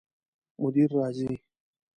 مدیر 0.61 0.89
راځي؟ 0.97 1.33